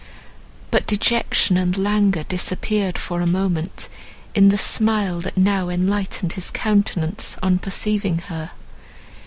[0.71, 3.87] But dejection and languor disappeared, for a moment,
[4.33, 8.49] in the smile that now enlightened his countenance, on perceiving her.